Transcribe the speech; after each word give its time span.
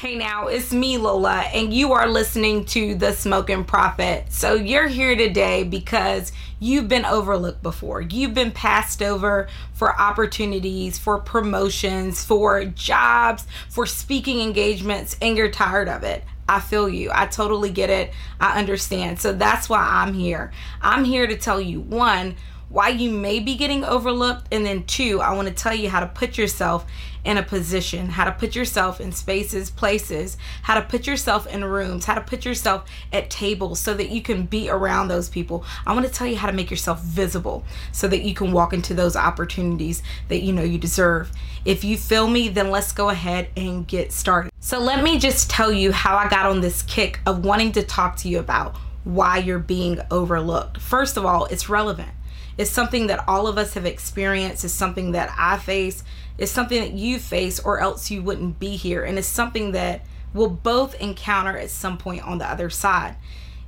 Hey 0.00 0.16
now, 0.16 0.46
it's 0.46 0.72
me, 0.72 0.96
Lola, 0.96 1.40
and 1.40 1.74
you 1.74 1.92
are 1.92 2.08
listening 2.08 2.64
to 2.64 2.94
The 2.94 3.12
Smoking 3.12 3.64
Prophet. 3.64 4.32
So, 4.32 4.54
you're 4.54 4.88
here 4.88 5.14
today 5.14 5.62
because 5.62 6.32
you've 6.58 6.88
been 6.88 7.04
overlooked 7.04 7.62
before. 7.62 8.00
You've 8.00 8.32
been 8.32 8.50
passed 8.50 9.02
over 9.02 9.48
for 9.74 9.94
opportunities, 10.00 10.98
for 10.98 11.18
promotions, 11.18 12.24
for 12.24 12.64
jobs, 12.64 13.46
for 13.68 13.84
speaking 13.84 14.40
engagements, 14.40 15.18
and 15.20 15.36
you're 15.36 15.50
tired 15.50 15.90
of 15.90 16.02
it. 16.02 16.24
I 16.48 16.60
feel 16.60 16.88
you. 16.88 17.10
I 17.12 17.26
totally 17.26 17.68
get 17.68 17.90
it. 17.90 18.10
I 18.40 18.58
understand. 18.58 19.20
So, 19.20 19.34
that's 19.34 19.68
why 19.68 19.86
I'm 19.86 20.14
here. 20.14 20.50
I'm 20.80 21.04
here 21.04 21.26
to 21.26 21.36
tell 21.36 21.60
you 21.60 21.82
one, 21.82 22.36
why 22.70 22.88
you 22.88 23.10
may 23.10 23.40
be 23.40 23.56
getting 23.56 23.84
overlooked, 23.84 24.46
and 24.52 24.64
then 24.64 24.84
two, 24.84 25.20
I 25.20 25.34
want 25.34 25.48
to 25.48 25.54
tell 25.54 25.74
you 25.74 25.90
how 25.90 25.98
to 25.98 26.06
put 26.06 26.38
yourself 26.38 26.86
in 27.24 27.36
a 27.36 27.42
position, 27.42 28.08
how 28.08 28.24
to 28.24 28.32
put 28.32 28.54
yourself 28.54 29.00
in 29.00 29.10
spaces, 29.10 29.70
places, 29.70 30.38
how 30.62 30.74
to 30.76 30.82
put 30.82 31.06
yourself 31.06 31.46
in 31.48 31.64
rooms, 31.64 32.04
how 32.04 32.14
to 32.14 32.20
put 32.20 32.44
yourself 32.44 32.88
at 33.12 33.28
tables 33.28 33.80
so 33.80 33.92
that 33.92 34.10
you 34.10 34.22
can 34.22 34.44
be 34.44 34.70
around 34.70 35.08
those 35.08 35.28
people. 35.28 35.64
I 35.84 35.92
want 35.92 36.06
to 36.06 36.12
tell 36.12 36.28
you 36.28 36.36
how 36.36 36.46
to 36.46 36.52
make 36.52 36.70
yourself 36.70 37.02
visible 37.02 37.64
so 37.90 38.06
that 38.06 38.22
you 38.22 38.34
can 38.34 38.52
walk 38.52 38.72
into 38.72 38.94
those 38.94 39.16
opportunities 39.16 40.02
that 40.28 40.42
you 40.42 40.52
know 40.52 40.62
you 40.62 40.78
deserve. 40.78 41.32
If 41.64 41.82
you 41.82 41.96
feel 41.96 42.28
me, 42.28 42.48
then 42.48 42.70
let's 42.70 42.92
go 42.92 43.10
ahead 43.10 43.48
and 43.56 43.86
get 43.86 44.12
started. 44.12 44.52
So, 44.60 44.78
let 44.78 45.02
me 45.02 45.18
just 45.18 45.50
tell 45.50 45.72
you 45.72 45.90
how 45.90 46.16
I 46.16 46.28
got 46.28 46.46
on 46.46 46.60
this 46.60 46.82
kick 46.82 47.20
of 47.26 47.44
wanting 47.44 47.72
to 47.72 47.82
talk 47.82 48.16
to 48.18 48.28
you 48.28 48.38
about 48.38 48.76
why 49.04 49.38
you're 49.38 49.58
being 49.58 50.00
overlooked. 50.10 50.78
First 50.78 51.16
of 51.16 51.26
all, 51.26 51.46
it's 51.46 51.68
relevant. 51.68 52.10
It's 52.60 52.70
something 52.70 53.06
that 53.06 53.26
all 53.26 53.46
of 53.46 53.56
us 53.56 53.72
have 53.72 53.86
experienced. 53.86 54.66
It's 54.66 54.74
something 54.74 55.12
that 55.12 55.34
I 55.38 55.56
face 55.56 56.04
is 56.36 56.50
something 56.50 56.78
that 56.78 56.92
you 56.92 57.18
face 57.18 57.58
or 57.58 57.80
else 57.80 58.10
you 58.10 58.22
wouldn't 58.22 58.58
be 58.58 58.76
here. 58.76 59.02
And 59.02 59.16
it's 59.18 59.26
something 59.26 59.72
that 59.72 60.04
we'll 60.34 60.50
both 60.50 60.94
encounter 60.96 61.56
at 61.56 61.70
some 61.70 61.96
point 61.96 62.22
on 62.22 62.36
the 62.36 62.46
other 62.46 62.68
side. 62.68 63.16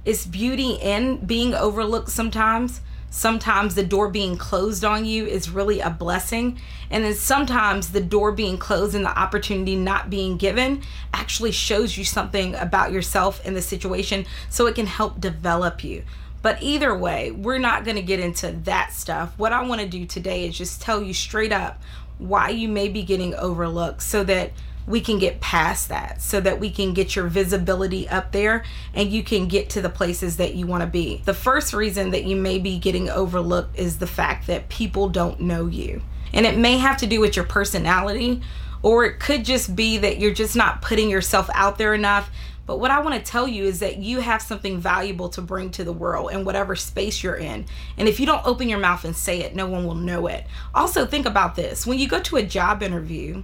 It's 0.05 0.27
beauty 0.27 0.73
in 0.73 1.25
being 1.25 1.55
overlooked 1.55 2.11
sometimes. 2.11 2.83
Sometimes 3.09 3.77
the 3.77 3.83
door 3.83 4.11
being 4.11 4.37
closed 4.37 4.85
on 4.85 5.07
you 5.07 5.25
is 5.25 5.49
really 5.49 5.81
a 5.81 5.89
blessing. 5.89 6.61
And 6.91 7.03
then 7.03 7.15
sometimes 7.15 7.93
the 7.93 8.01
door 8.03 8.31
being 8.31 8.59
closed 8.59 8.95
and 8.95 9.07
the 9.07 9.19
opportunity 9.19 9.75
not 9.75 10.11
being 10.11 10.37
given 10.37 10.83
actually 11.15 11.53
shows 11.53 11.97
you 11.97 12.05
something 12.05 12.55
about 12.57 12.93
yourself 12.93 13.41
and 13.47 13.57
the 13.57 13.63
situation. 13.63 14.27
So 14.51 14.67
it 14.67 14.75
can 14.75 14.87
help 14.87 15.19
develop 15.19 15.83
you 15.83 16.05
but 16.43 16.63
either 16.63 16.97
way, 16.97 17.31
we're 17.31 17.59
not 17.59 17.85
going 17.85 17.97
to 17.97 18.03
get 18.03 18.21
into 18.21 18.53
that 18.65 18.93
stuff. 18.93 19.33
What 19.39 19.53
I 19.53 19.63
want 19.63 19.81
to 19.81 19.87
do 19.87 20.05
today 20.05 20.47
is 20.47 20.59
just 20.59 20.83
tell 20.83 21.03
you 21.03 21.15
straight 21.15 21.53
up 21.53 21.81
why 22.19 22.51
you 22.51 22.69
may 22.69 22.89
be 22.89 23.03
getting 23.03 23.35
overlooked 23.35 24.03
so 24.03 24.23
that 24.25 24.53
we 24.87 25.01
can 25.01 25.19
get 25.19 25.41
past 25.41 25.89
that 25.89 26.21
so 26.21 26.41
that 26.41 26.59
we 26.59 26.71
can 26.71 26.93
get 26.93 27.15
your 27.15 27.29
visibility 27.29 28.09
up 28.09 28.33
there 28.33 28.65
and 28.95 29.11
you 29.11 29.23
can 29.23 29.47
get 29.47 29.71
to 29.71 29.81
the 29.81 29.89
places 29.89 30.37
that 30.37 30.55
you 30.55 30.67
want 30.67 30.83
to 30.83 30.89
be. 30.89 31.23
The 31.25 31.35
first 31.35 31.73
reason 31.73 32.11
that 32.11 32.25
you 32.25 32.37
may 32.37 32.59
be 32.59 32.79
getting 32.79 33.09
overlooked 33.09 33.79
is 33.79 33.99
the 33.99 34.07
fact 34.07 34.47
that 34.49 34.69
people 34.69 35.09
don't 35.09 35.41
know 35.41 35.67
you. 35.67 36.03
And 36.33 36.47
it 36.47 36.57
may 36.57 36.79
have 36.79 36.97
to 36.99 37.07
do 37.07 37.21
with 37.21 37.37
your 37.37 37.45
personality, 37.45 38.41
or 38.83 39.05
it 39.05 39.21
could 39.21 39.45
just 39.45 39.77
be 39.77 39.99
that 39.99 40.19
you're 40.19 40.33
just 40.33 40.57
not 40.57 40.83
putting 40.83 41.11
yourself 41.11 41.49
out 41.55 41.79
there 41.79 41.95
enough 41.95 42.31
but 42.67 42.79
what 42.79 42.91
I 42.91 43.01
want 43.01 43.15
to 43.15 43.31
tell 43.31 43.49
you 43.49 43.65
is 43.65 43.81
that 43.81 43.99
you 43.99 44.21
have 44.21 44.41
something 44.41 44.79
valuable 44.79 45.29
to 45.31 45.43
bring 45.43 45.71
to 45.73 45.85
the 45.85 45.93
world 45.93 46.31
in 46.31 46.45
whatever 46.45 46.77
space 46.77 47.23
you're 47.23 47.35
in. 47.35 47.67
And 47.97 48.09
if 48.09 48.21
you 48.21 48.27
don't 48.27 48.47
open 48.47 48.69
your 48.69 48.79
mouth 48.79 49.05
and 49.05 49.17
say 49.17 49.41
it, 49.41 49.55
no 49.55 49.67
one 49.67 49.87
will 49.87 49.97
know 49.97 50.29
it. 50.29 50.45
Also, 50.75 51.05
think 51.05 51.27
about 51.27 51.57
this 51.57 51.87
when 51.87 51.99
you 51.99 52.09
go 52.09 52.21
to 52.21 52.37
a 52.37 52.43
job 52.43 52.83
interview, 52.83 53.43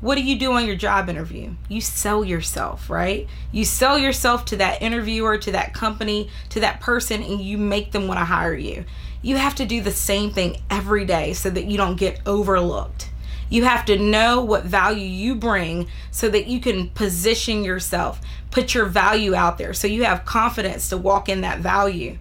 what 0.00 0.16
do 0.16 0.22
you 0.22 0.38
do 0.38 0.52
on 0.52 0.66
your 0.66 0.76
job 0.76 1.08
interview? 1.08 1.54
You 1.68 1.80
sell 1.80 2.24
yourself, 2.24 2.90
right? 2.90 3.26
You 3.52 3.64
sell 3.64 3.98
yourself 3.98 4.44
to 4.46 4.56
that 4.56 4.82
interviewer, 4.82 5.38
to 5.38 5.52
that 5.52 5.72
company, 5.72 6.28
to 6.50 6.60
that 6.60 6.80
person, 6.80 7.22
and 7.22 7.40
you 7.40 7.56
make 7.56 7.92
them 7.92 8.06
want 8.06 8.20
to 8.20 8.24
hire 8.24 8.54
you. 8.54 8.84
You 9.22 9.36
have 9.36 9.54
to 9.54 9.64
do 9.64 9.80
the 9.80 9.90
same 9.90 10.30
thing 10.30 10.58
every 10.68 11.06
day 11.06 11.32
so 11.32 11.48
that 11.48 11.64
you 11.64 11.78
don't 11.78 11.96
get 11.96 12.20
overlooked. 12.26 13.08
You 13.48 13.64
have 13.64 13.84
to 13.86 13.98
know 13.98 14.42
what 14.42 14.64
value 14.64 15.06
you 15.06 15.34
bring 15.34 15.88
so 16.10 16.28
that 16.28 16.46
you 16.46 16.60
can 16.60 16.88
position 16.90 17.64
yourself, 17.64 18.20
put 18.50 18.74
your 18.74 18.86
value 18.86 19.34
out 19.34 19.58
there 19.58 19.74
so 19.74 19.86
you 19.86 20.04
have 20.04 20.24
confidence 20.24 20.88
to 20.88 20.96
walk 20.96 21.28
in 21.28 21.42
that 21.42 21.60
value 21.60 22.18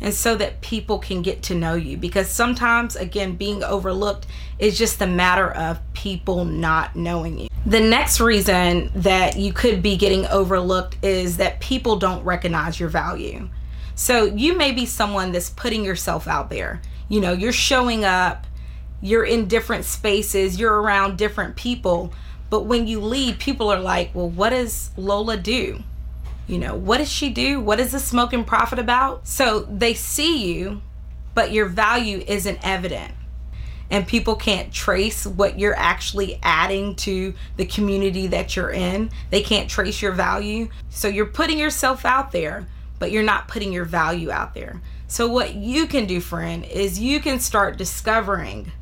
and 0.00 0.12
so 0.12 0.34
that 0.34 0.60
people 0.60 0.98
can 0.98 1.22
get 1.22 1.42
to 1.44 1.54
know 1.54 1.74
you. 1.74 1.96
Because 1.96 2.28
sometimes, 2.28 2.96
again, 2.96 3.36
being 3.36 3.62
overlooked 3.62 4.26
is 4.58 4.76
just 4.76 5.00
a 5.00 5.06
matter 5.06 5.50
of 5.50 5.80
people 5.94 6.44
not 6.44 6.96
knowing 6.96 7.38
you. 7.38 7.48
The 7.64 7.80
next 7.80 8.20
reason 8.20 8.90
that 8.96 9.36
you 9.36 9.52
could 9.52 9.82
be 9.82 9.96
getting 9.96 10.26
overlooked 10.26 10.96
is 11.02 11.36
that 11.36 11.60
people 11.60 11.96
don't 11.96 12.24
recognize 12.24 12.80
your 12.80 12.88
value. 12.88 13.48
So 13.94 14.24
you 14.24 14.56
may 14.56 14.72
be 14.72 14.86
someone 14.86 15.30
that's 15.30 15.50
putting 15.50 15.84
yourself 15.84 16.26
out 16.26 16.50
there. 16.50 16.82
You 17.08 17.20
know, 17.20 17.32
you're 17.32 17.52
showing 17.52 18.04
up 18.04 18.46
you're 19.02 19.24
in 19.24 19.48
different 19.48 19.84
spaces, 19.84 20.58
you're 20.58 20.80
around 20.80 21.18
different 21.18 21.56
people. 21.56 22.14
But 22.48 22.62
when 22.62 22.86
you 22.86 23.00
leave, 23.00 23.38
people 23.38 23.70
are 23.70 23.80
like, 23.80 24.14
well, 24.14 24.28
what 24.28 24.50
does 24.50 24.90
Lola 24.96 25.36
do? 25.36 25.82
You 26.46 26.58
know, 26.58 26.74
what 26.74 26.98
does 26.98 27.10
she 27.10 27.28
do? 27.28 27.60
What 27.60 27.80
is 27.80 27.92
the 27.92 27.98
smoking 27.98 28.44
prophet 28.44 28.78
about? 28.78 29.26
So 29.26 29.60
they 29.60 29.94
see 29.94 30.54
you, 30.54 30.82
but 31.34 31.50
your 31.50 31.66
value 31.66 32.22
isn't 32.26 32.58
evident. 32.62 33.12
And 33.90 34.06
people 34.06 34.36
can't 34.36 34.72
trace 34.72 35.26
what 35.26 35.58
you're 35.58 35.76
actually 35.76 36.38
adding 36.42 36.94
to 36.96 37.34
the 37.56 37.66
community 37.66 38.28
that 38.28 38.56
you're 38.56 38.70
in. 38.70 39.10
They 39.30 39.42
can't 39.42 39.68
trace 39.68 40.00
your 40.00 40.12
value. 40.12 40.68
So 40.88 41.08
you're 41.08 41.26
putting 41.26 41.58
yourself 41.58 42.04
out 42.04 42.32
there, 42.32 42.66
but 42.98 43.10
you're 43.10 43.22
not 43.22 43.48
putting 43.48 43.72
your 43.72 43.84
value 43.84 44.30
out 44.30 44.54
there. 44.54 44.80
So, 45.08 45.28
what 45.28 45.54
you 45.54 45.86
can 45.86 46.06
do, 46.06 46.20
friend, 46.20 46.64
is 46.64 46.98
you 46.98 47.20
can 47.20 47.38
start 47.38 47.76
discovering 47.76 48.72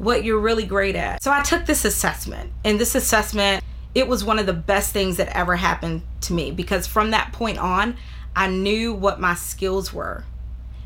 what 0.00 0.24
you're 0.24 0.40
really 0.40 0.64
great 0.64 0.96
at. 0.96 1.22
So 1.22 1.30
I 1.30 1.42
took 1.42 1.66
this 1.66 1.84
assessment, 1.84 2.50
and 2.64 2.80
this 2.80 2.94
assessment, 2.94 3.62
it 3.94 4.08
was 4.08 4.24
one 4.24 4.38
of 4.38 4.46
the 4.46 4.54
best 4.54 4.94
things 4.94 5.18
that 5.18 5.28
ever 5.36 5.56
happened 5.56 6.00
to 6.22 6.32
me 6.32 6.50
because 6.50 6.86
from 6.86 7.10
that 7.10 7.34
point 7.34 7.58
on, 7.58 7.96
I 8.34 8.48
knew 8.48 8.94
what 8.94 9.20
my 9.20 9.34
skills 9.34 9.92
were. 9.92 10.24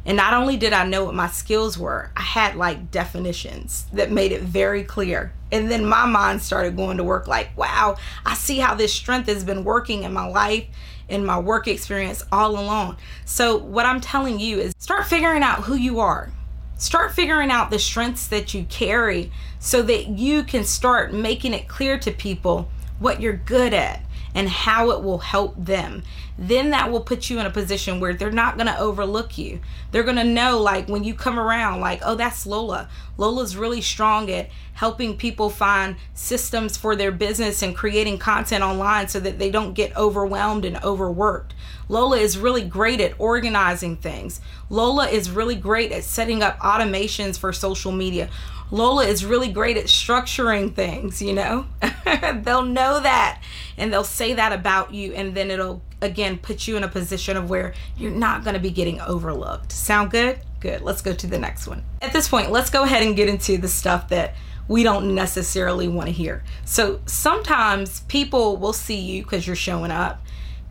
And 0.05 0.17
not 0.17 0.35
only 0.35 0.57
did 0.57 0.73
I 0.73 0.85
know 0.85 1.05
what 1.05 1.15
my 1.15 1.29
skills 1.29 1.79
were, 1.79 2.11
I 2.17 2.23
had 2.23 2.57
like 2.57 2.91
definitions 2.91 3.87
that 3.93 4.11
made 4.11 4.33
it 4.33 4.43
very 4.43 4.83
clear. 4.83 5.33
And 5.53 5.71
then 5.71 5.87
my 5.87 6.07
mind 6.07 6.43
started 6.43 6.77
going 6.77 6.97
to 6.97 7.05
work 7.05 7.29
like, 7.29 7.57
wow, 7.57 7.97
I 8.27 8.35
see 8.35 8.59
how 8.59 8.75
this 8.75 8.93
strength 8.93 9.29
has 9.29 9.45
been 9.45 9.63
working 9.63 10.03
in 10.03 10.13
my 10.13 10.27
life 10.27 10.67
in 11.09 11.25
my 11.25 11.39
work 11.39 11.69
experience 11.69 12.25
all 12.33 12.59
along. 12.59 12.97
So, 13.27 13.59
what 13.59 13.87
I'm 13.87 14.01
telling 14.01 14.41
you 14.41 14.59
is 14.59 14.75
start 14.79 15.07
figuring 15.07 15.43
out 15.43 15.65
who 15.65 15.75
you 15.75 16.01
are. 16.01 16.33
Start 16.77 17.13
figuring 17.13 17.51
out 17.51 17.71
the 17.71 17.79
strengths 17.79 18.27
that 18.29 18.53
you 18.53 18.65
carry 18.65 19.31
so 19.59 19.83
that 19.83 20.09
you 20.09 20.43
can 20.43 20.65
start 20.65 21.13
making 21.13 21.55
it 21.55 21.69
clear 21.69 21.99
to 21.99 22.11
people 22.11 22.69
what 22.99 23.21
you're 23.21 23.33
good 23.37 23.73
at 23.73 24.03
and 24.35 24.49
how 24.49 24.91
it 24.91 25.03
will 25.03 25.19
help 25.19 25.55
them. 25.57 26.03
Then 26.37 26.71
that 26.71 26.91
will 26.91 27.01
put 27.01 27.31
you 27.31 27.39
in 27.39 27.47
a 27.47 27.51
position 27.51 28.01
where 28.01 28.15
they're 28.15 28.33
not 28.33 28.57
going 28.57 28.67
to 28.67 28.79
overlook 28.79 29.39
you. 29.39 29.61
They're 29.93 30.03
going 30.03 30.17
to 30.17 30.25
know, 30.25 30.61
like, 30.61 30.89
when 30.89 31.05
you 31.05 31.15
come 31.15 31.39
around, 31.39 31.81
like, 31.81 32.01
oh, 32.05 32.17
that's 32.17 32.45
Lola. 32.45 32.89
Lola's 33.17 33.57
really 33.57 33.81
strong 33.81 34.29
at 34.31 34.49
helping 34.75 35.17
people 35.17 35.49
find 35.49 35.95
systems 36.15 36.77
for 36.77 36.97
their 36.97 37.13
business 37.13 37.63
and 37.63 37.77
creating 37.77 38.19
content 38.19 38.65
online 38.65 39.07
so 39.07 39.21
that 39.21 39.39
they 39.39 39.51
don't 39.51 39.75
get 39.75 39.97
overwhelmed 39.97 40.65
and 40.65 40.83
overworked. 40.83 41.55
Lola 41.89 42.17
is 42.17 42.37
really 42.37 42.65
great 42.65 43.01
at 43.01 43.15
organizing 43.21 43.97
things. 43.97 44.41
Lola 44.69 45.09
is 45.09 45.31
really 45.31 45.55
great 45.55 45.93
at 45.93 46.03
setting 46.03 46.43
up 46.43 46.59
automations 46.59 47.39
for 47.39 47.53
social 47.53 47.93
media. 47.93 48.29
Lola 48.71 49.07
is 49.07 49.25
really 49.25 49.53
great 49.53 49.77
at 49.77 49.85
structuring 49.85 50.75
things, 50.75 51.23
you 51.23 51.35
know? 51.35 51.67
they'll 52.43 52.65
know 52.65 52.99
that 52.99 53.41
and 53.77 53.93
they'll 53.93 54.05
say 54.05 54.35
that 54.35 54.53
about 54.53 54.93
you, 54.95 55.13
and 55.13 55.35
then 55.35 55.51
it'll 55.51 55.83
again 56.01 56.39
put 56.39 56.69
you 56.69 56.77
in 56.77 56.85
a 56.85 56.89
position 56.89 57.37
of 57.37 57.49
where 57.49 57.75
you're 57.97 58.11
not 58.11 58.45
going 58.45 58.55
to 58.55 58.61
be 58.61 58.71
getting 58.71 59.01
overlooked. 59.01 59.73
Sound 59.73 60.11
good? 60.11 60.39
Good. 60.61 60.83
Let's 60.83 61.03
go 61.03 61.13
to 61.13 61.27
the 61.27 61.39
next 61.39 61.67
one. 61.67 61.85
At 62.01 62.13
this 62.13 62.29
point, 62.29 62.51
let's 62.51 62.71
go 62.71 62.85
ahead 62.85 63.03
and 63.03 63.15
get 63.17 63.29
into 63.29 63.59
the 63.59 63.69
stuff 63.69 64.09
that 64.09 64.35
we 64.67 64.83
don't 64.83 65.15
necessarily 65.15 65.89
want 65.89 66.07
to 66.07 66.13
hear. 66.13 66.43
So 66.65 67.01
sometimes 67.07 68.01
people 68.01 68.57
will 68.57 68.73
see 68.73 68.99
you 68.99 69.23
because 69.23 69.47
you're 69.47 69.57
showing 69.57 69.91
up 69.91 70.24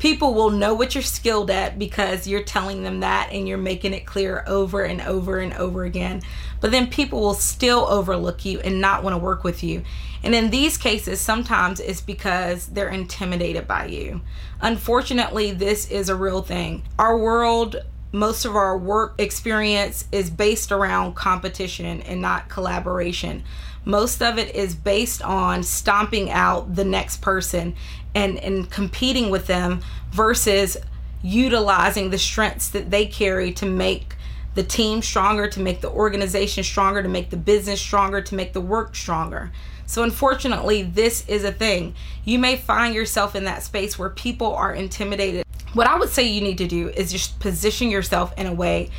people 0.04 0.34
will 0.34 0.50
know 0.50 0.74
what 0.74 0.94
you're 0.94 1.02
skilled 1.02 1.50
at 1.50 1.80
because 1.80 2.28
you're 2.28 2.44
telling 2.44 2.84
them 2.84 3.00
that 3.00 3.30
and 3.32 3.48
you're 3.48 3.58
making 3.58 3.94
it 3.94 4.06
clear 4.06 4.44
over 4.48 4.84
and 4.84 5.00
over 5.00 5.40
and 5.40 5.54
over 5.54 5.86
again. 5.86 6.22
But 6.60 6.72
then 6.72 6.88
people 6.88 7.22
will 7.22 7.34
still 7.34 7.86
overlook 7.86 8.44
you 8.44 8.60
and 8.60 8.82
not 8.82 9.02
want 9.02 9.14
to 9.14 9.18
work 9.18 9.46
with 9.46 9.64
you. 9.64 9.82
And 10.22 10.36
in 10.36 10.50
these 10.50 10.78
cases, 10.78 11.22
sometimes 11.22 11.80
it's 11.80 12.02
because 12.02 12.68
they're 12.68 12.90
intimidated 12.90 13.66
by 13.66 13.86
you. 13.86 14.20
Unfortunately, 14.60 15.52
this 15.52 15.90
is 15.90 16.10
a 16.10 16.18
real 16.18 16.42
thing. 16.42 16.84
Our 17.00 17.18
world 17.18 17.78
most 18.14 18.46
of 18.46 18.56
our 18.56 18.78
work 18.78 19.16
experience 19.18 20.06
is 20.12 20.30
based 20.30 20.72
around 20.72 21.16
competition 21.16 22.02
and 22.04 22.22
not 22.22 22.48
collaboration. 22.48 23.44
Most 23.86 24.22
of 24.22 24.38
it 24.38 24.56
is 24.56 24.76
based 24.76 25.24
on 25.24 25.64
stomping 25.64 26.30
out 26.30 26.76
the 26.76 26.86
next 26.86 27.22
person 27.22 27.76
and, 28.14 28.38
and 28.38 28.70
competing 28.70 29.32
with 29.32 29.48
them 29.48 29.82
versus 30.12 30.78
utilizing 31.24 32.12
the 32.12 32.20
strengths 32.20 32.70
that 32.70 32.92
they 32.92 33.08
carry 33.08 33.52
to 33.54 33.66
make 33.66 34.16
the 34.54 34.64
team 34.64 35.02
stronger, 35.02 35.48
to 35.48 35.60
make 35.60 35.82
the 35.82 35.90
organization 35.90 36.64
stronger, 36.64 37.02
to 37.02 37.10
make 37.10 37.32
the 37.32 37.38
business 37.38 37.82
stronger, 37.82 38.22
to 38.22 38.36
make 38.36 38.54
the 38.54 38.62
work 38.62 38.96
stronger. 38.96 39.52
So, 39.88 40.04
unfortunately, 40.04 40.84
this 40.84 41.28
is 41.28 41.44
a 41.44 41.52
thing. 41.52 41.96
You 42.24 42.38
may 42.38 42.58
find 42.58 42.94
yourself 42.94 43.36
in 43.36 43.46
that 43.46 43.64
space 43.64 43.98
where 43.98 44.10
people 44.10 44.54
are 44.54 44.74
intimidated. 44.74 45.44
What 45.74 45.88
I 45.88 45.98
would 45.98 46.10
say 46.10 46.24
you 46.24 46.42
need 46.42 46.60
to 46.60 46.68
do 46.68 46.90
is 46.90 47.12
just 47.12 47.40
position 47.40 47.90
yourself 47.90 48.34
in 48.38 48.46
a 48.46 48.54
way 48.54 48.90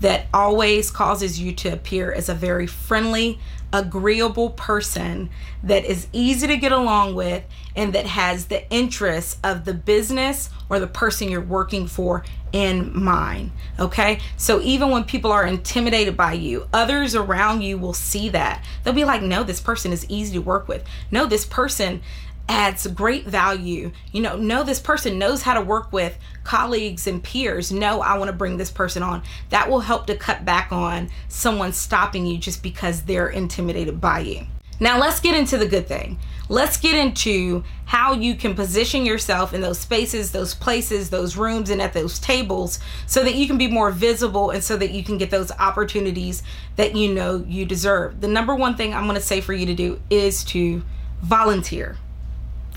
that 0.00 0.26
always 0.34 0.90
causes 0.90 1.40
you 1.40 1.52
to 1.52 1.72
appear 1.72 2.12
as 2.12 2.28
a 2.28 2.34
very 2.34 2.66
friendly, 2.66 3.38
agreeable 3.72 4.50
person 4.50 5.30
that 5.62 5.84
is 5.84 6.08
easy 6.12 6.46
to 6.46 6.56
get 6.56 6.72
along 6.72 7.14
with 7.14 7.44
and 7.76 7.92
that 7.92 8.06
has 8.06 8.46
the 8.46 8.68
interests 8.70 9.38
of 9.42 9.64
the 9.64 9.74
business 9.74 10.50
or 10.68 10.78
the 10.78 10.86
person 10.86 11.28
you're 11.28 11.40
working 11.40 11.86
for 11.86 12.24
in 12.52 12.96
mind. 12.96 13.50
Okay. 13.78 14.20
So 14.36 14.60
even 14.60 14.90
when 14.90 15.04
people 15.04 15.32
are 15.32 15.46
intimidated 15.46 16.16
by 16.16 16.34
you, 16.34 16.68
others 16.72 17.14
around 17.14 17.62
you 17.62 17.78
will 17.78 17.94
see 17.94 18.28
that. 18.30 18.64
They'll 18.82 18.94
be 18.94 19.04
like, 19.04 19.22
no, 19.22 19.42
this 19.42 19.60
person 19.60 19.92
is 19.92 20.08
easy 20.08 20.34
to 20.34 20.40
work 20.40 20.68
with. 20.68 20.84
No, 21.10 21.26
this 21.26 21.44
person 21.44 22.00
adds 22.48 22.86
great 22.88 23.26
value. 23.26 23.92
You 24.12 24.22
know, 24.22 24.36
know 24.36 24.62
this 24.62 24.80
person 24.80 25.18
knows 25.18 25.42
how 25.42 25.54
to 25.54 25.60
work 25.60 25.92
with 25.92 26.18
colleagues 26.44 27.06
and 27.06 27.22
peers. 27.22 27.72
No, 27.72 28.00
I 28.00 28.18
want 28.18 28.28
to 28.28 28.36
bring 28.36 28.56
this 28.56 28.70
person 28.70 29.02
on. 29.02 29.22
That 29.50 29.70
will 29.70 29.80
help 29.80 30.06
to 30.06 30.16
cut 30.16 30.44
back 30.44 30.72
on 30.72 31.10
someone 31.28 31.72
stopping 31.72 32.26
you 32.26 32.38
just 32.38 32.62
because 32.62 33.02
they're 33.02 33.28
intimidated 33.28 34.00
by 34.00 34.20
you. 34.20 34.46
Now, 34.80 34.98
let's 34.98 35.20
get 35.20 35.36
into 35.36 35.56
the 35.56 35.68
good 35.68 35.86
thing. 35.86 36.18
Let's 36.48 36.76
get 36.76 36.94
into 36.96 37.64
how 37.86 38.12
you 38.12 38.34
can 38.34 38.54
position 38.54 39.06
yourself 39.06 39.54
in 39.54 39.60
those 39.60 39.78
spaces, 39.78 40.32
those 40.32 40.52
places, 40.52 41.10
those 41.10 41.36
rooms, 41.36 41.70
and 41.70 41.80
at 41.80 41.92
those 41.92 42.18
tables 42.18 42.80
so 43.06 43.22
that 43.22 43.36
you 43.36 43.46
can 43.46 43.56
be 43.56 43.68
more 43.68 43.90
visible 43.90 44.50
and 44.50 44.62
so 44.62 44.76
that 44.76 44.90
you 44.90 45.04
can 45.04 45.16
get 45.16 45.30
those 45.30 45.52
opportunities 45.52 46.42
that 46.76 46.96
you 46.96 47.14
know 47.14 47.44
you 47.46 47.64
deserve. 47.64 48.20
The 48.20 48.28
number 48.28 48.54
one 48.54 48.76
thing 48.76 48.92
I'm 48.92 49.04
going 49.04 49.14
to 49.14 49.22
say 49.22 49.40
for 49.40 49.52
you 49.52 49.64
to 49.66 49.74
do 49.74 50.00
is 50.10 50.42
to 50.44 50.82
volunteer 51.22 51.96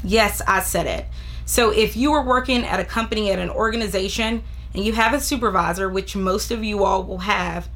Yes, 0.04 0.42
I 0.48 0.62
said 0.62 0.86
it. 0.88 1.06
So 1.46 1.72
if 1.72 1.96
you 1.96 2.14
are 2.14 2.24
working 2.24 2.66
at 2.66 2.80
a 2.80 2.86
company, 2.86 3.32
at 3.32 3.40
an 3.40 3.50
organization, 3.50 4.44
and 4.74 4.84
you 4.86 4.94
have 4.94 5.14
a 5.14 5.20
supervisor, 5.20 5.90
which 5.90 6.16
most 6.16 6.52
of 6.52 6.64
you 6.64 6.84
all 6.84 7.04
will 7.04 7.20
have, 7.20 7.70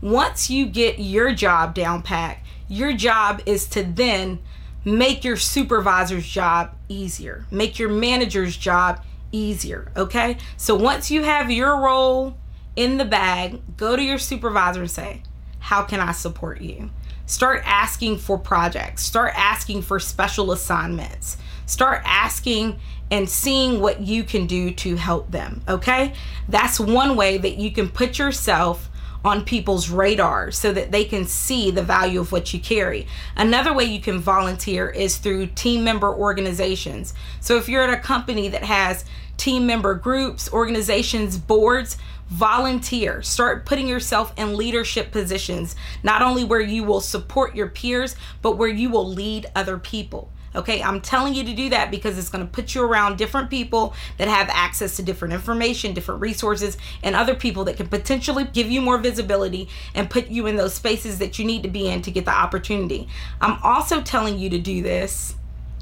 once 0.00 0.48
you 0.48 0.66
get 0.66 0.98
your 0.98 1.32
job 1.32 1.74
down 1.74 2.02
pat, 2.02 2.38
your 2.68 2.92
job 2.92 3.42
is 3.46 3.66
to 3.68 3.82
then 3.82 4.38
make 4.84 5.24
your 5.24 5.36
supervisor's 5.36 6.26
job 6.26 6.74
easier, 6.88 7.44
make 7.50 7.78
your 7.78 7.88
manager's 7.88 8.56
job 8.56 9.02
easier. 9.32 9.90
Okay. 9.96 10.38
So 10.56 10.74
once 10.74 11.10
you 11.10 11.22
have 11.22 11.50
your 11.50 11.78
role 11.78 12.36
in 12.76 12.96
the 12.96 13.04
bag, 13.04 13.60
go 13.76 13.96
to 13.96 14.02
your 14.02 14.18
supervisor 14.18 14.80
and 14.80 14.90
say, 14.90 15.22
How 15.58 15.82
can 15.82 16.00
I 16.00 16.12
support 16.12 16.60
you? 16.60 16.90
Start 17.26 17.62
asking 17.66 18.18
for 18.18 18.38
projects, 18.38 19.04
start 19.04 19.32
asking 19.36 19.82
for 19.82 20.00
special 20.00 20.52
assignments 20.52 21.36
Start 21.68 22.02
asking 22.04 22.80
and 23.10 23.28
seeing 23.28 23.80
what 23.80 24.00
you 24.00 24.24
can 24.24 24.46
do 24.46 24.70
to 24.70 24.96
help 24.96 25.30
them. 25.30 25.60
Okay. 25.68 26.14
That's 26.48 26.80
one 26.80 27.14
way 27.14 27.38
that 27.38 27.58
you 27.58 27.70
can 27.70 27.90
put 27.90 28.18
yourself 28.18 28.90
on 29.24 29.44
people's 29.44 29.90
radar 29.90 30.50
so 30.50 30.72
that 30.72 30.92
they 30.92 31.04
can 31.04 31.26
see 31.26 31.70
the 31.70 31.82
value 31.82 32.20
of 32.20 32.32
what 32.32 32.54
you 32.54 32.60
carry. 32.60 33.06
Another 33.36 33.74
way 33.74 33.84
you 33.84 34.00
can 34.00 34.18
volunteer 34.18 34.88
is 34.88 35.18
through 35.18 35.46
team 35.48 35.84
member 35.84 36.12
organizations. 36.12 37.12
So 37.40 37.56
if 37.56 37.68
you're 37.68 37.82
at 37.82 37.98
a 37.98 38.00
company 38.00 38.48
that 38.48 38.64
has 38.64 39.04
team 39.36 39.66
member 39.66 39.94
groups, 39.94 40.50
organizations, 40.52 41.36
boards, 41.36 41.98
volunteer. 42.28 43.22
Start 43.22 43.64
putting 43.64 43.88
yourself 43.88 44.32
in 44.36 44.56
leadership 44.56 45.12
positions, 45.12 45.76
not 46.02 46.22
only 46.22 46.44
where 46.44 46.60
you 46.60 46.84
will 46.84 47.00
support 47.00 47.54
your 47.54 47.68
peers, 47.68 48.16
but 48.42 48.56
where 48.56 48.68
you 48.68 48.90
will 48.90 49.06
lead 49.06 49.46
other 49.54 49.78
people. 49.78 50.30
Okay, 50.54 50.82
I'm 50.82 51.00
telling 51.00 51.34
you 51.34 51.44
to 51.44 51.54
do 51.54 51.68
that 51.70 51.90
because 51.90 52.18
it's 52.18 52.30
going 52.30 52.46
to 52.46 52.50
put 52.50 52.74
you 52.74 52.82
around 52.82 53.18
different 53.18 53.50
people 53.50 53.94
that 54.16 54.28
have 54.28 54.48
access 54.50 54.96
to 54.96 55.02
different 55.02 55.34
information, 55.34 55.92
different 55.92 56.20
resources, 56.20 56.76
and 57.02 57.14
other 57.14 57.34
people 57.34 57.64
that 57.64 57.76
can 57.76 57.86
potentially 57.86 58.44
give 58.44 58.70
you 58.70 58.80
more 58.80 58.98
visibility 58.98 59.68
and 59.94 60.08
put 60.08 60.28
you 60.28 60.46
in 60.46 60.56
those 60.56 60.74
spaces 60.74 61.18
that 61.18 61.38
you 61.38 61.44
need 61.44 61.62
to 61.62 61.68
be 61.68 61.88
in 61.88 62.02
to 62.02 62.10
get 62.10 62.24
the 62.24 62.30
opportunity. 62.30 63.08
I'm 63.40 63.58
also 63.62 64.00
telling 64.00 64.38
you 64.38 64.48
to 64.50 64.58
do 64.58 64.82
this. 64.82 65.34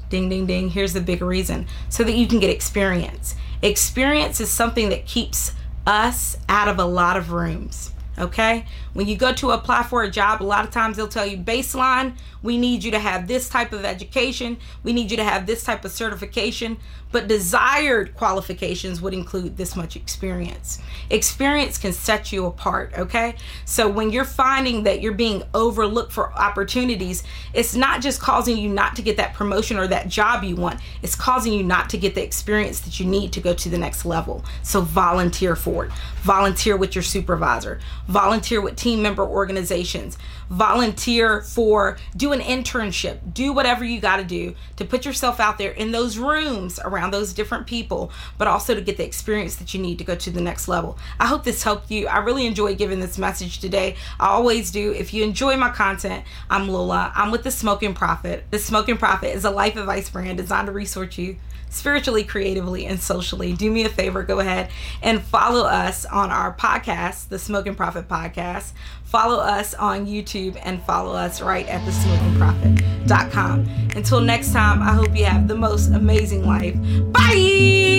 Ding, 0.09 0.29
ding, 0.29 0.45
ding. 0.45 0.69
Here's 0.69 0.93
the 0.93 1.01
big 1.01 1.21
reason 1.21 1.67
so 1.89 2.03
that 2.03 2.13
you 2.13 2.27
can 2.27 2.39
get 2.39 2.49
experience. 2.49 3.35
Experience 3.61 4.39
is 4.39 4.49
something 4.49 4.89
that 4.89 5.05
keeps 5.05 5.53
us 5.85 6.37
out 6.47 6.67
of 6.67 6.79
a 6.79 6.85
lot 6.85 7.17
of 7.17 7.31
rooms. 7.31 7.91
Okay. 8.19 8.65
When 8.93 9.07
you 9.07 9.15
go 9.15 9.31
to 9.33 9.51
apply 9.51 9.83
for 9.83 10.01
a 10.01 10.09
job, 10.09 10.41
a 10.41 10.43
lot 10.43 10.65
of 10.65 10.71
times 10.71 10.97
they'll 10.97 11.07
tell 11.07 11.25
you 11.25 11.37
baseline, 11.37 12.17
we 12.41 12.57
need 12.57 12.83
you 12.83 12.91
to 12.91 12.99
have 12.99 13.27
this 13.27 13.47
type 13.47 13.73
of 13.73 13.85
education, 13.85 14.57
we 14.83 14.93
need 14.93 15.11
you 15.11 15.17
to 15.17 15.23
have 15.23 15.45
this 15.45 15.63
type 15.63 15.85
of 15.85 15.91
certification, 15.91 16.77
but 17.11 17.27
desired 17.27 18.13
qualifications 18.15 19.01
would 19.01 19.13
include 19.13 19.55
this 19.55 19.75
much 19.75 19.95
experience. 19.95 20.81
Experience 21.09 21.77
can 21.77 21.93
set 21.93 22.31
you 22.31 22.45
apart, 22.45 22.91
okay? 22.97 23.35
So 23.65 23.87
when 23.87 24.11
you're 24.11 24.25
finding 24.25 24.83
that 24.83 25.01
you're 25.01 25.13
being 25.13 25.43
overlooked 25.53 26.11
for 26.11 26.33
opportunities, 26.33 27.23
it's 27.53 27.75
not 27.75 28.01
just 28.01 28.19
causing 28.19 28.57
you 28.57 28.69
not 28.69 28.95
to 28.97 29.01
get 29.01 29.17
that 29.17 29.33
promotion 29.33 29.77
or 29.77 29.87
that 29.87 30.09
job 30.09 30.43
you 30.43 30.55
want, 30.55 30.79
it's 31.01 31.15
causing 31.15 31.53
you 31.53 31.63
not 31.63 31.89
to 31.91 31.97
get 31.97 32.15
the 32.15 32.23
experience 32.23 32.81
that 32.81 32.99
you 32.99 33.05
need 33.05 33.31
to 33.33 33.39
go 33.39 33.53
to 33.53 33.69
the 33.69 33.77
next 33.77 34.05
level. 34.05 34.43
So 34.63 34.81
volunteer 34.81 35.55
for 35.55 35.85
it. 35.85 35.91
Volunteer 36.23 36.75
with 36.75 36.93
your 36.93 37.03
supervisor, 37.03 37.79
volunteer 38.07 38.61
with 38.61 38.75
team 38.75 39.01
member 39.01 39.23
organizations, 39.23 40.17
volunteer 40.49 41.41
for, 41.41 41.97
do 42.15 42.31
an 42.31 42.39
internship, 42.39 43.33
do 43.33 43.51
whatever 43.53 43.83
you 43.83 43.99
got 43.99 44.17
to 44.17 44.23
do 44.23 44.55
to 44.77 44.85
put 44.85 45.05
yourself 45.05 45.39
out 45.39 45.57
there 45.57 45.71
in 45.71 45.91
those 45.91 46.17
rooms 46.17 46.79
around 46.83 47.11
those 47.11 47.33
different 47.33 47.67
people, 47.67 48.11
but 48.37 48.47
also 48.47 48.73
to 48.73 48.81
get 48.81 48.97
the 48.97 49.05
experience 49.05 49.55
that 49.55 49.73
you 49.73 49.81
need 49.81 49.97
to 49.97 50.03
go 50.03 50.15
to 50.15 50.29
the 50.29 50.41
next 50.41 50.67
level. 50.67 50.97
I 51.19 51.27
hope 51.27 51.43
this 51.43 51.63
helped 51.63 51.91
you. 51.91 52.07
I 52.07 52.19
really 52.19 52.45
enjoy 52.45 52.75
giving 52.75 52.99
this 52.99 53.17
message 53.17 53.59
today. 53.59 53.95
I 54.19 54.27
always 54.27 54.71
do. 54.71 54.93
If 54.93 55.13
you 55.13 55.23
enjoy 55.23 55.57
my 55.57 55.69
content, 55.69 56.23
I'm 56.49 56.69
Lola. 56.69 57.11
I'm 57.15 57.31
with 57.31 57.43
the 57.43 57.51
Smoking 57.51 57.93
Prophet. 57.93 58.45
The 58.51 58.59
Smoking 58.59 58.97
Prophet 58.97 59.35
is 59.35 59.45
a 59.45 59.51
life 59.51 59.75
advice 59.75 60.09
brand 60.09 60.37
designed 60.37 60.67
to 60.67 60.71
resource 60.71 61.17
you 61.17 61.37
spiritually, 61.69 62.23
creatively, 62.23 62.85
and 62.85 62.99
socially, 62.99 63.53
do 63.53 63.69
me 63.69 63.85
a 63.85 63.89
favor, 63.89 64.23
go 64.23 64.39
ahead 64.39 64.69
and 65.01 65.21
follow 65.21 65.65
us 65.65 66.05
on 66.05 66.31
our 66.31 66.53
podcast, 66.53 67.29
the 67.29 67.39
Smoking 67.39 67.75
Prophet 68.03 68.35
Podcast. 68.35 68.71
Follow 69.03 69.37
us 69.37 69.73
on 69.73 70.05
YouTube 70.05 70.59
and 70.63 70.81
follow 70.83 71.13
us 71.13 71.41
right 71.41 71.67
at 71.67 71.81
thesmokingprophet.com. 71.81 73.67
Until 73.95 74.21
next 74.21 74.51
time, 74.53 74.81
I 74.81 74.93
hope 74.93 75.15
you 75.15 75.25
have 75.25 75.47
the 75.47 75.55
most 75.55 75.89
amazing 75.91 76.45
life. 76.45 76.75
Bye! 77.11 77.93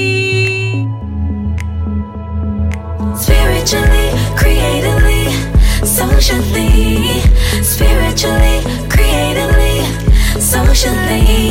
Spiritually, 3.17 4.11
creatively, 4.37 5.33
socially, 5.85 7.21
spiritually, 7.62 8.61
creatively, 8.88 9.83
socially. 10.40 11.48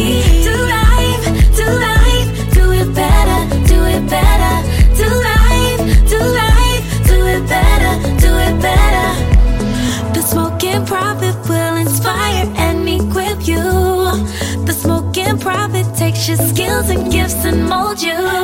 Mold 17.67 18.01
you. 18.01 18.36